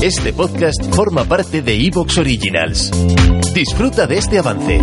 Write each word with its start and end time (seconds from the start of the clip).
Este 0.00 0.32
podcast 0.32 0.94
forma 0.94 1.24
parte 1.24 1.60
de 1.60 1.74
Evox 1.74 2.18
Originals. 2.18 2.92
Disfruta 3.52 4.06
de 4.06 4.18
este 4.18 4.38
avance. 4.38 4.80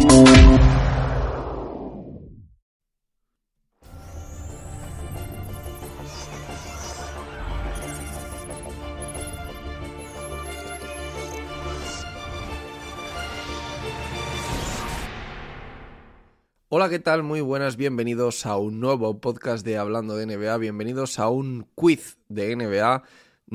Hola, 16.68 16.90
¿qué 16.90 17.00
tal? 17.00 17.24
Muy 17.24 17.40
buenas, 17.40 17.78
bienvenidos 17.78 18.46
a 18.46 18.58
un 18.58 18.82
nuevo 18.82 19.22
podcast 19.22 19.66
de 19.66 19.78
Hablando 19.78 20.18
de 20.18 20.26
NBA, 20.26 20.58
bienvenidos 20.58 21.20
a 21.20 21.30
un 21.30 21.70
quiz 21.74 22.18
de 22.28 22.54
NBA. 22.54 23.04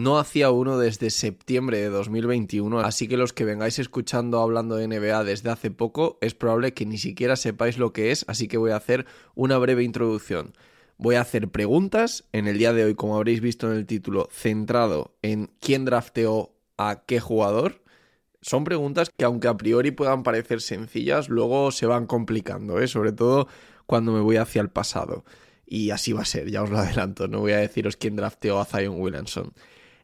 No 0.00 0.18
hacía 0.18 0.50
uno 0.50 0.78
desde 0.78 1.10
septiembre 1.10 1.76
de 1.76 1.90
2021, 1.90 2.80
así 2.80 3.06
que 3.06 3.18
los 3.18 3.34
que 3.34 3.44
vengáis 3.44 3.78
escuchando 3.78 4.40
hablando 4.40 4.76
de 4.76 4.88
NBA 4.88 5.24
desde 5.24 5.50
hace 5.50 5.70
poco, 5.70 6.16
es 6.22 6.32
probable 6.32 6.72
que 6.72 6.86
ni 6.86 6.96
siquiera 6.96 7.36
sepáis 7.36 7.76
lo 7.76 7.92
que 7.92 8.10
es, 8.10 8.24
así 8.26 8.48
que 8.48 8.56
voy 8.56 8.70
a 8.70 8.76
hacer 8.76 9.04
una 9.34 9.58
breve 9.58 9.82
introducción. 9.82 10.54
Voy 10.96 11.16
a 11.16 11.20
hacer 11.20 11.50
preguntas 11.50 12.24
en 12.32 12.48
el 12.48 12.56
día 12.56 12.72
de 12.72 12.84
hoy, 12.84 12.94
como 12.94 13.14
habréis 13.14 13.42
visto 13.42 13.70
en 13.70 13.76
el 13.76 13.84
título, 13.84 14.30
centrado 14.32 15.18
en 15.20 15.50
quién 15.60 15.84
drafteó 15.84 16.54
a 16.78 17.02
qué 17.04 17.20
jugador. 17.20 17.82
Son 18.40 18.64
preguntas 18.64 19.10
que 19.14 19.26
aunque 19.26 19.48
a 19.48 19.58
priori 19.58 19.90
puedan 19.90 20.22
parecer 20.22 20.62
sencillas, 20.62 21.28
luego 21.28 21.72
se 21.72 21.84
van 21.84 22.06
complicando, 22.06 22.80
¿eh? 22.80 22.88
sobre 22.88 23.12
todo 23.12 23.48
cuando 23.84 24.12
me 24.12 24.20
voy 24.20 24.38
hacia 24.38 24.62
el 24.62 24.70
pasado. 24.70 25.26
Y 25.66 25.90
así 25.90 26.14
va 26.14 26.22
a 26.22 26.24
ser, 26.24 26.50
ya 26.50 26.62
os 26.62 26.70
lo 26.70 26.78
adelanto, 26.78 27.28
no 27.28 27.40
voy 27.40 27.52
a 27.52 27.58
deciros 27.58 27.98
quién 27.98 28.16
drafteó 28.16 28.60
a 28.60 28.64
Zion 28.64 28.98
Williamson. 28.98 29.52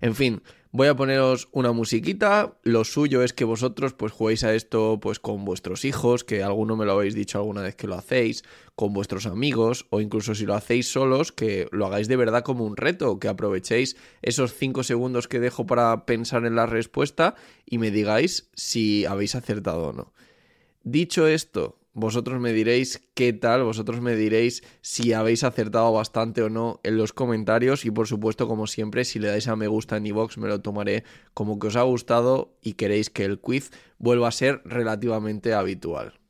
En 0.01 0.15
fin, 0.15 0.43
voy 0.73 0.89
a 0.89 0.97
poneros 0.97 1.49
una 1.53 1.73
musiquita. 1.73 2.59
Lo 2.63 2.85
suyo 2.85 3.23
es 3.23 3.33
que 3.33 3.45
vosotros 3.45 3.95
pues 3.95 4.13
juguéis 4.13 4.45
a 4.45 4.55
esto 4.55 4.99
pues 5.01 5.19
con 5.19 5.45
vuestros 5.45 5.85
hijos, 5.85 6.23
que 6.23 6.43
alguno 6.43 6.77
me 6.77 6.85
lo 6.85 6.93
habéis 6.93 7.15
dicho 7.15 7.39
alguna 7.39 7.63
vez 7.63 7.77
que 7.77 7.87
lo 7.87 7.95
hacéis, 7.95 8.45
con 8.75 8.93
vuestros 8.93 9.27
amigos 9.27 9.87
o 9.91 10.01
incluso 10.01 10.35
si 10.35 10.45
lo 10.45 10.55
hacéis 10.55 10.89
solos, 10.89 11.33
que 11.33 11.67
lo 11.73 11.87
hagáis 11.87 12.09
de 12.09 12.17
verdad 12.17 12.43
como 12.43 12.65
un 12.65 12.77
reto, 12.77 13.19
que 13.19 13.29
aprovechéis 13.29 13.97
esos 14.21 14.53
5 14.55 14.83
segundos 14.83 15.29
que 15.29 15.41
dejo 15.41 15.67
para 15.67 16.05
pensar 16.05 16.45
en 16.45 16.57
la 16.57 16.67
respuesta 16.67 17.35
y 17.65 17.79
me 17.79 17.91
digáis 17.91 18.51
si 18.55 19.07
habéis 19.07 19.35
acertado 19.35 19.89
o 19.89 19.93
no. 19.93 20.13
Dicho 20.83 21.27
esto, 21.27 21.79
vosotros 21.97 22.39
me 22.43 22.53
diréis 22.53 23.01
qué 23.15 23.33
tal, 23.33 23.63
vosotros 23.63 24.03
me 24.03 24.17
diréis 24.17 24.63
si 24.83 25.15
habéis 25.15 25.45
acertado 25.45 25.91
bastante 25.95 26.43
o 26.43 26.51
no 26.51 26.79
en 26.83 26.99
los 26.99 27.15
comentarios 27.15 27.87
y 27.87 27.91
por 27.91 28.07
supuesto 28.07 28.47
como 28.47 28.67
siempre 28.67 29.07
si 29.07 29.19
le 29.19 29.29
dais 29.29 29.49
a 29.49 29.57
me 29.57 29.67
gusta 29.67 29.97
en 29.97 30.05
iVoox 30.05 30.37
me 30.37 30.47
lo 30.47 30.61
tomaré 30.61 31.05
como 31.33 31.59
que 31.59 31.69
os 31.69 31.77
ha 31.77 31.83
gustado 31.83 32.55
y 32.61 32.75
queréis 32.75 33.09
que 33.09 33.25
el 33.25 33.41
quiz 33.41 33.71
vuelva 33.99 34.29
a 34.29 34.33
ser 34.33 34.61
relativamente 34.67 35.55
habitual. 35.55 36.21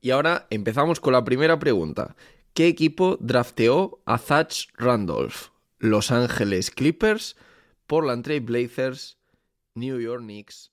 Y 0.00 0.10
ahora 0.10 0.46
empezamos 0.48 0.98
con 0.98 1.12
la 1.12 1.24
primera 1.24 1.58
pregunta. 1.58 2.16
¿Qué 2.54 2.66
equipo 2.66 3.18
drafteó 3.20 4.00
a 4.06 4.16
Thatch 4.16 4.68
Randolph? 4.78 5.48
Los 5.78 6.10
Ángeles 6.12 6.70
Clippers, 6.70 7.36
Portland 7.86 8.24
Trail 8.24 8.40
Blazers, 8.40 9.18
New 9.74 10.00
York 10.00 10.22
Knicks 10.22 10.72